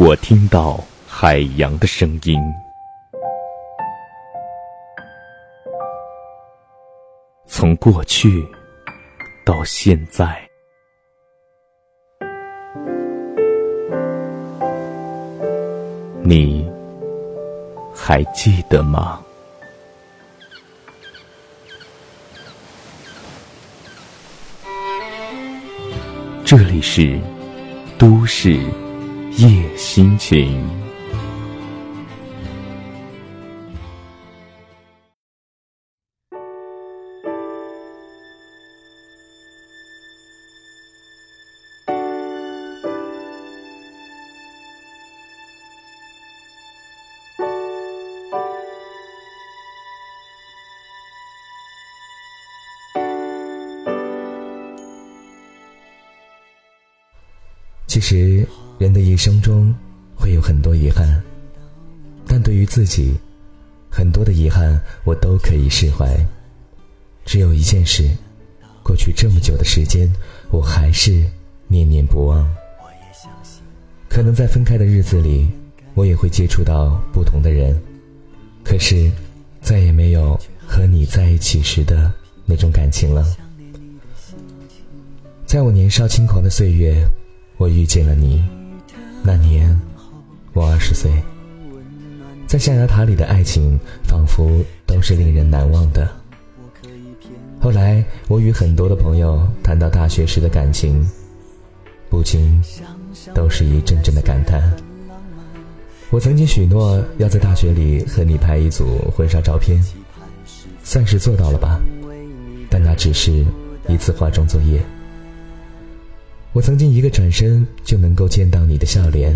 [0.00, 0.78] 我听到
[1.08, 2.40] 海洋的声音。
[7.46, 8.46] 从过去
[9.44, 10.48] 到现在，
[16.22, 16.70] 你
[17.92, 19.20] 还记得吗？
[26.44, 27.20] 这里是
[27.98, 28.60] 都市
[29.38, 30.88] 夜心情。
[57.86, 58.46] 其实，
[58.78, 59.74] 人的一生中
[60.14, 61.20] 会有很多遗憾，
[62.28, 63.12] 但对于自己，
[63.90, 66.16] 很多的遗憾我都可以释怀。
[67.24, 68.08] 只有一件事，
[68.84, 70.08] 过去这么久的时间，
[70.50, 71.24] 我还是
[71.66, 72.48] 念念不忘。
[74.08, 75.48] 可能在分开的日子里，
[75.94, 77.76] 我也会接触到不同的人，
[78.62, 79.10] 可是，
[79.60, 82.12] 再也没有和你在一起时的
[82.46, 83.26] 那种感情了。
[85.46, 87.04] 在我年少轻狂的岁月。
[87.58, 88.40] 我遇见了你，
[89.28, 89.78] 那年
[90.54, 91.12] 我二十岁，
[92.46, 94.50] 在象牙塔里的爱情仿佛
[94.86, 96.10] 都是令人难忘的。
[97.60, 101.06] 后来我与很多的朋友谈到大学时的感情，
[102.08, 102.58] 不禁
[103.34, 104.62] 都是一阵阵的感叹。
[106.08, 109.78] 我曾经许诺要在大学里和你拍一组婚纱照片，
[110.82, 111.78] 算是做到了吧，
[112.70, 113.44] 但那只是
[113.88, 114.82] 一次化妆作业。
[116.58, 119.32] 我曾经一个转身就能够见到你的笑脸，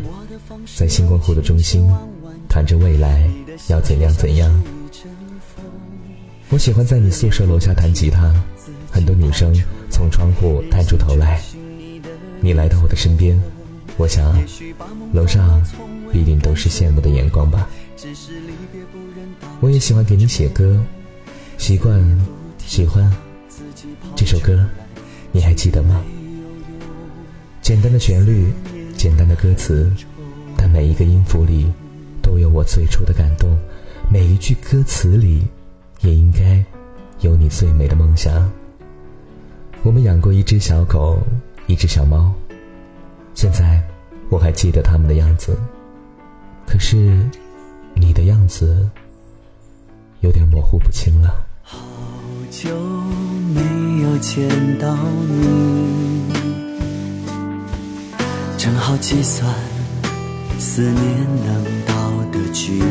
[0.77, 1.88] 在星光湖的中心，
[2.49, 3.31] 谈着未来
[3.69, 4.50] 要怎样怎样。
[6.49, 8.34] 我喜欢在你宿舍楼下弹吉他，
[8.91, 9.55] 很多女生
[9.88, 11.41] 从窗户探出头来。
[12.41, 13.41] 你来到我的身边，
[13.97, 14.37] 我想，
[15.12, 15.62] 楼上
[16.11, 17.71] 必定都是羡慕的眼光吧。
[19.61, 20.77] 我也喜欢给你写歌，
[21.56, 22.03] 习惯，
[22.66, 23.09] 喜欢
[24.16, 24.66] 这首歌，
[25.31, 26.03] 你还记得吗？
[27.62, 28.53] 简单的旋律，
[28.97, 29.89] 简单的歌词，
[30.56, 31.71] 但每一个音符里
[32.21, 33.56] 都有我最初的感动，
[34.11, 35.47] 每一句歌词里
[36.00, 36.62] 也应该
[37.21, 38.50] 有你最美的梦想。
[39.84, 41.23] 我们养过一只小狗，
[41.69, 42.33] 一只小猫，
[43.33, 43.81] 现在
[44.29, 45.56] 我还记得它们的样子，
[46.67, 47.25] 可是
[47.94, 48.91] 你的样子
[50.19, 51.47] 有点模糊不清了。
[51.62, 51.79] 好
[52.50, 52.77] 久
[53.55, 54.49] 没有见
[54.81, 54.97] 到
[55.29, 56.01] 你。
[58.62, 59.53] 正好计算
[60.56, 60.95] 思念
[61.45, 61.95] 能到
[62.31, 62.84] 的距离，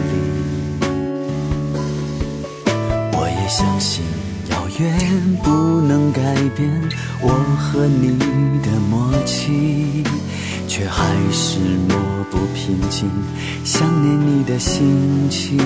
[3.13, 4.03] 我也相信
[4.49, 6.69] 遥远不能改变
[7.21, 8.09] 我和你
[8.61, 10.03] 的默契，
[10.67, 11.57] 却还是
[11.87, 11.95] 抹
[12.29, 13.09] 不平静
[13.63, 15.57] 想念你的心情。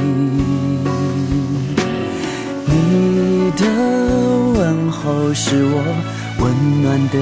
[2.67, 3.65] 你的
[4.53, 5.81] 问候是我
[6.41, 7.17] 温暖的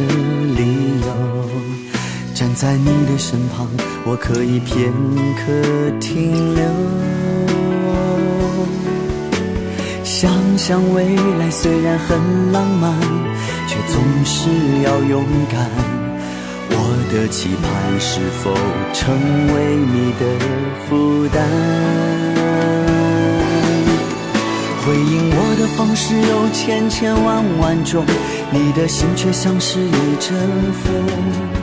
[0.58, 1.83] 理由。
[2.34, 3.68] 站在你的身旁，
[4.06, 4.92] 我可以片
[5.38, 5.44] 刻
[6.00, 6.64] 停留。
[10.04, 12.92] 想想未来虽然很浪漫，
[13.68, 14.50] 却总是
[14.84, 15.70] 要勇敢。
[16.70, 16.76] 我
[17.14, 18.52] 的期盼是否
[18.94, 19.14] 成
[19.54, 20.26] 为你的
[20.90, 21.38] 负担？
[24.86, 28.04] 回应我的方式有千千万万种，
[28.52, 30.36] 你的心却像是一阵
[30.84, 31.63] 风。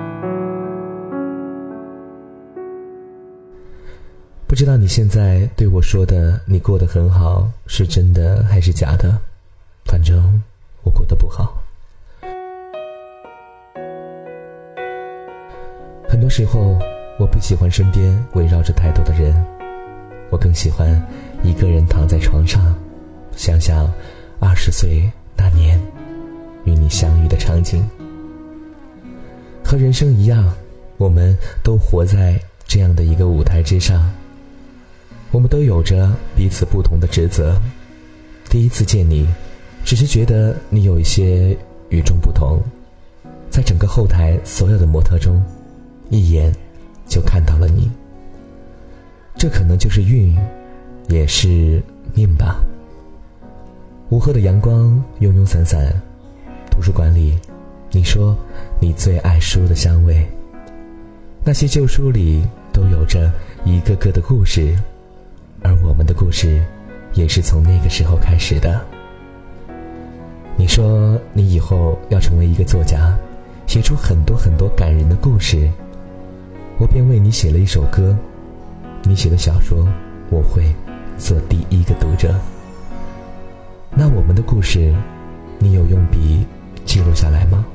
[4.51, 9.17] 不知道你现在对我说的“你过得很好”是真的还是假的？
[9.85, 10.43] 反正
[10.83, 11.63] 我过得不好。
[16.05, 16.77] 很多时候，
[17.17, 19.33] 我不喜欢身边围绕着太多的人，
[20.29, 21.01] 我更喜欢
[21.43, 22.75] 一个人躺在床上，
[23.37, 23.89] 想想
[24.41, 25.79] 二十岁那年
[26.65, 27.89] 与你相遇的场景。
[29.63, 30.53] 和人生一样，
[30.97, 31.33] 我们
[31.63, 32.37] 都活在
[32.67, 34.13] 这样的一个舞台之上。
[35.31, 37.59] 我们都有着彼此不同的职责。
[38.49, 39.25] 第一次见你，
[39.85, 41.57] 只是觉得你有一些
[41.89, 42.61] 与众不同。
[43.49, 45.41] 在整个后台所有的模特中，
[46.09, 46.53] 一眼
[47.07, 47.89] 就看到了你。
[49.37, 50.37] 这可能就是运，
[51.07, 51.81] 也是
[52.13, 52.61] 命吧。
[54.09, 55.93] 午后的阳光慵慵散散，
[56.69, 57.39] 图书馆里，
[57.91, 58.37] 你说
[58.81, 60.25] 你最爱书的香味。
[61.43, 62.43] 那些旧书里
[62.73, 63.31] 都有着
[63.63, 64.75] 一个个的故事。
[65.61, 66.63] 而我们的故事，
[67.13, 68.81] 也是从那个时候开始的。
[70.55, 73.15] 你说你以后要成为一个作家，
[73.67, 75.69] 写出很多很多感人的故事，
[76.79, 78.15] 我便为你写了一首歌。
[79.03, 79.87] 你写的小说，
[80.29, 80.63] 我会
[81.17, 82.35] 做第一个读者。
[83.91, 84.93] 那我们的故事，
[85.59, 86.45] 你有用笔
[86.85, 87.65] 记录下来吗？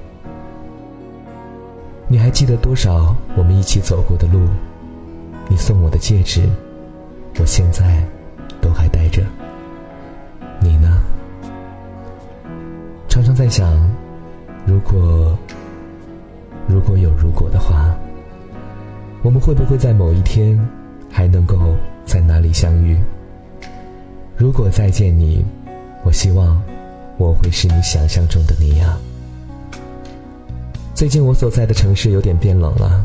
[2.08, 4.40] 你还记得多少我们一起走过的路？
[5.48, 6.48] 你送我的戒指。
[7.38, 8.02] 我现在
[8.60, 9.22] 都还带着，
[10.60, 11.00] 你呢？
[13.08, 13.72] 常常在想，
[14.66, 15.38] 如果
[16.66, 17.94] 如果有如果的话，
[19.22, 20.58] 我们会不会在某一天
[21.10, 21.74] 还能够
[22.04, 22.96] 在那里相遇？
[24.36, 25.44] 如果再见你，
[26.04, 26.60] 我希望
[27.18, 28.98] 我会是你想象中的那样。
[30.94, 33.04] 最近我所在的城市有点变冷了，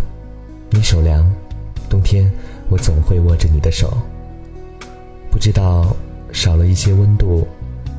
[0.69, 1.29] 你手凉，
[1.89, 2.29] 冬天
[2.69, 3.97] 我总会握着你的手。
[5.31, 5.95] 不知道
[6.31, 7.47] 少了一些温度，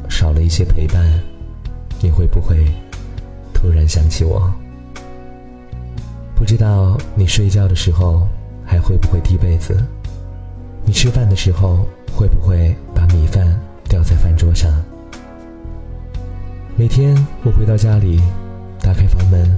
[0.08, 1.02] 少了一些陪伴，
[2.00, 2.56] 你会不会
[3.52, 4.52] 突然想起我？
[6.36, 8.28] 不知道你睡觉的时候
[8.64, 9.76] 还会不会踢被子？
[10.84, 13.58] 你吃饭的时候会不会把米饭
[13.88, 14.70] 掉在饭桌上？
[16.76, 18.20] 每天我回到家里，
[18.80, 19.50] 打开房门，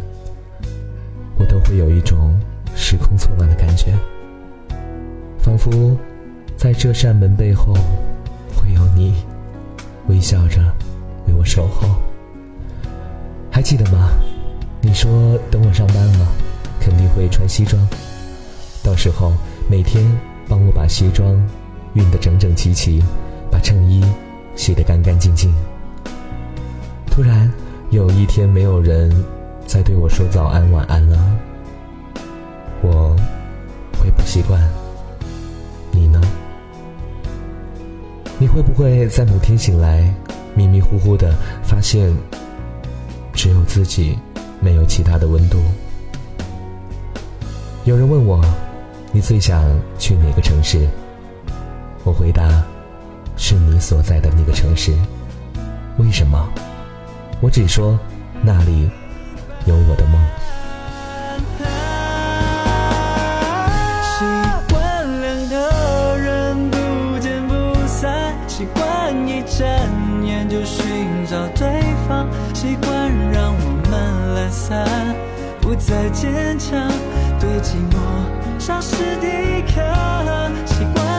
[1.38, 2.34] 我都会有一种
[2.74, 3.92] 时空错乱的感觉，
[5.38, 5.98] 仿佛……
[6.56, 7.74] 在这扇门背后，
[8.56, 9.14] 会有你
[10.08, 10.60] 微笑着
[11.26, 11.88] 为我守候。
[13.50, 14.10] 还记得吗？
[14.80, 16.26] 你说等我上班了，
[16.80, 17.80] 肯定会穿西装，
[18.82, 19.32] 到时候
[19.70, 20.04] 每天
[20.48, 21.34] 帮我把西装
[21.94, 23.02] 熨得整整齐齐，
[23.50, 24.04] 把衬衣
[24.56, 25.54] 洗得干干净净。
[27.06, 27.50] 突然
[27.90, 29.10] 有一天，没有人
[29.66, 31.18] 再对我说早安晚安了，
[32.82, 33.16] 我
[33.98, 34.60] 会不习惯。
[38.44, 40.04] 你会不会在某天醒来，
[40.54, 42.14] 迷迷糊糊的发现，
[43.32, 44.18] 只有自己，
[44.60, 45.56] 没有其他的温度？
[47.86, 48.44] 有人问我，
[49.12, 49.64] 你最想
[49.98, 50.86] 去哪个城市？
[52.04, 52.62] 我回答，
[53.34, 54.92] 是你所在的那个城市。
[55.96, 56.46] 为什么？
[57.40, 57.98] 我只说
[58.42, 58.90] 那里
[59.64, 60.20] 有我的梦。
[72.64, 74.86] 习惯让我们懒散，
[75.60, 76.90] 不再坚强，
[77.38, 79.84] 对寂寞丧失抵抗，
[80.64, 81.13] 习惯。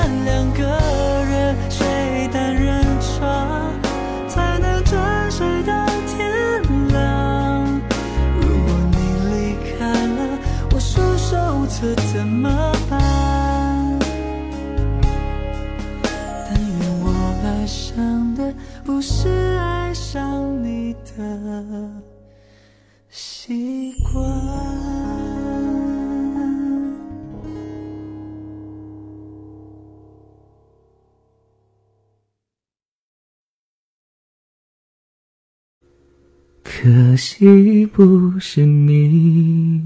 [36.86, 39.82] 可惜不是你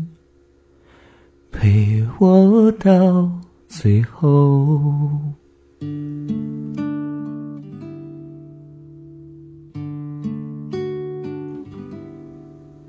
[1.50, 3.32] 陪我到
[3.70, 5.18] 最后。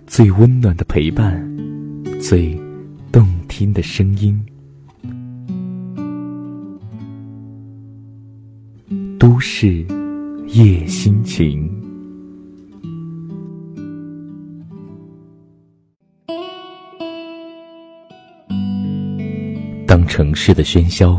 [0.09, 1.41] 最温暖的陪伴，
[2.21, 2.61] 最
[3.13, 4.45] 动听的声音，
[9.21, 9.87] 都市
[10.49, 11.80] 夜心情。
[19.91, 21.19] 当城市的喧嚣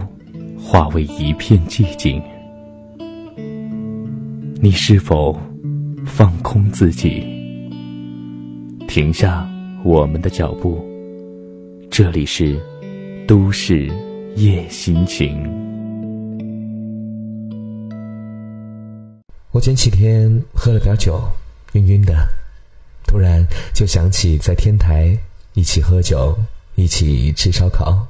[0.58, 2.24] 化为一片寂静，
[4.62, 5.38] 你是否
[6.06, 7.22] 放空自己，
[8.88, 9.46] 停下
[9.84, 10.82] 我们的脚步？
[11.90, 12.58] 这里是
[13.28, 13.92] 都市
[14.38, 15.44] 夜心情。
[19.51, 21.22] 我前几天喝了点酒，
[21.74, 22.25] 晕晕的，
[23.06, 25.13] 突然就想起在天台
[25.56, 26.34] 一起喝酒，
[26.75, 28.08] 一起吃烧烤。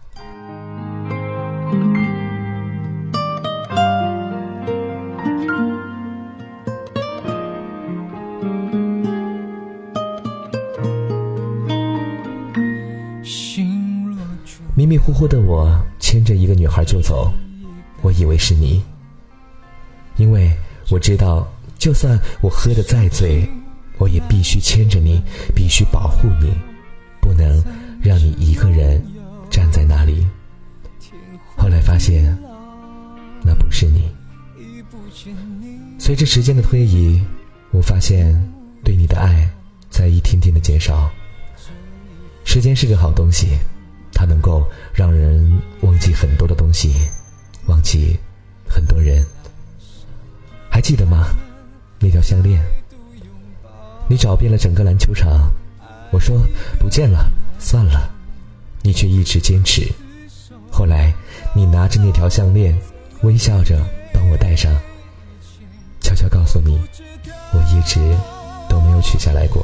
[15.22, 17.32] 糊的我牵着一个女孩就走，
[18.02, 18.82] 我以为是你，
[20.18, 20.52] 因为
[20.90, 21.48] 我知道，
[21.78, 23.48] 就算我喝的再醉，
[24.00, 25.22] 我也必须牵着你，
[25.54, 26.52] 必须保护你，
[27.22, 27.64] 不能
[28.02, 29.00] 让你一个人
[29.48, 30.26] 站在那里。
[31.56, 32.36] 后来发现，
[33.44, 34.10] 那不是你。
[36.00, 37.22] 随着时间的推移，
[37.70, 38.34] 我发现
[38.84, 39.48] 对你的爱
[39.88, 41.12] 在一天天的减少。
[42.44, 43.50] 时间是个好东西。
[44.14, 46.94] 它能够让人忘记很多的东西，
[47.68, 48.20] 忘记
[48.68, 49.26] 很多人。
[50.70, 51.28] 还记得吗？
[52.00, 52.60] 那条项链，
[54.08, 55.52] 你找遍了整个篮球场，
[56.12, 56.42] 我说
[56.80, 58.10] 不见了，算了，
[58.82, 59.88] 你却一直坚持。
[60.72, 61.14] 后来，
[61.54, 62.76] 你拿着那条项链，
[63.22, 63.80] 微笑着
[64.14, 64.74] 帮我戴上，
[66.00, 66.80] 悄悄告诉你，
[67.54, 68.00] 我一直
[68.70, 69.64] 都没有取下来过。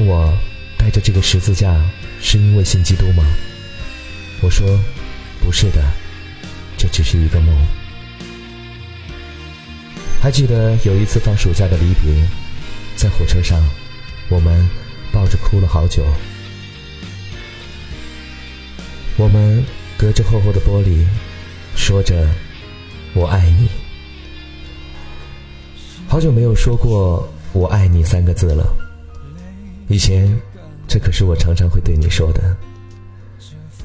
[0.00, 0.34] 问我
[0.78, 1.78] 带着这个十字架
[2.22, 3.22] 是因为信基督吗？
[4.40, 4.66] 我说
[5.44, 5.84] ：“不是的，
[6.78, 7.54] 这只是一个梦。”
[10.18, 12.26] 还记得有一次放暑假的离别，
[12.96, 13.62] 在火车上，
[14.30, 14.66] 我们
[15.12, 16.02] 抱着哭了好久。
[19.18, 19.62] 我们
[19.98, 21.04] 隔着厚厚的玻璃，
[21.76, 22.26] 说着
[23.12, 23.68] “我爱你”。
[26.08, 28.74] 好久没有说过“我爱你”三个字了。
[29.90, 30.30] 以前，
[30.86, 32.56] 这可是我常常会对你说的。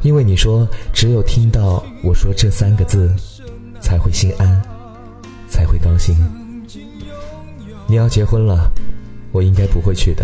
[0.03, 3.12] 因为你说，只有听到我说这三个字，
[3.81, 4.62] 才会心安，
[5.50, 6.15] 才会高兴。
[7.88, 8.71] 你要结婚了，
[9.31, 10.24] 我应该不会去的，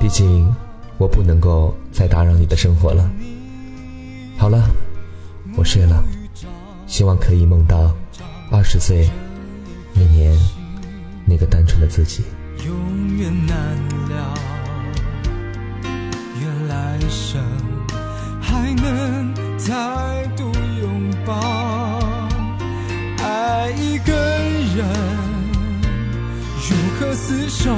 [0.00, 0.50] 毕竟
[0.96, 3.10] 我不能够再打扰你的生活了。
[4.38, 4.70] 好了，
[5.54, 6.02] 我睡了，
[6.86, 7.94] 希望可以梦到
[8.50, 9.06] 二十岁
[9.92, 10.34] 那年
[11.26, 12.24] 那个单纯的自己。
[12.66, 13.56] 永远难
[14.08, 14.34] 了，
[17.08, 17.40] 生。
[18.40, 20.50] 还能再度
[20.80, 21.98] 拥抱，
[23.22, 24.12] 爱一个
[24.74, 24.86] 人，
[26.68, 27.70] 如何厮守，